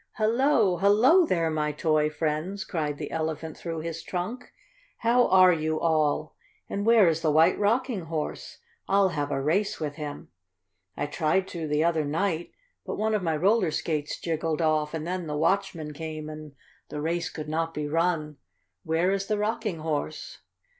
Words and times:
"Hello! 0.13 0.77
Hello 0.77 1.27
there, 1.27 1.51
my 1.51 1.71
toy 1.71 2.09
friends!" 2.09 2.63
cried 2.63 2.97
the 2.97 3.11
Elephant 3.11 3.55
through 3.55 3.81
his 3.81 4.01
trunk. 4.01 4.51
"How 4.97 5.27
are 5.27 5.53
you 5.53 5.79
all? 5.79 6.35
And 6.67 6.87
where 6.87 7.07
is 7.07 7.21
the 7.21 7.29
White 7.29 7.59
Rocking 7.59 8.05
Horse? 8.05 8.57
I'll 8.87 9.09
have 9.09 9.29
a 9.29 9.39
race 9.39 9.79
with 9.79 9.97
him. 9.97 10.29
I 10.97 11.05
tried 11.05 11.47
to 11.49 11.67
the 11.67 11.83
other 11.83 12.03
night, 12.03 12.49
but 12.83 12.95
one 12.97 13.13
of 13.13 13.21
my 13.21 13.37
roller 13.37 13.69
skates 13.69 14.19
jiggled 14.19 14.59
off 14.59 14.95
and 14.95 15.05
then 15.05 15.27
the 15.27 15.37
watchman 15.37 15.93
came 15.93 16.29
and 16.31 16.55
the 16.89 16.99
race 16.99 17.29
could 17.29 17.47
not 17.47 17.71
be 17.71 17.87
run. 17.87 18.37
Where 18.83 19.11
is 19.11 19.27
the 19.27 19.37
Rocking 19.37 19.81
Horse?" 19.81 20.39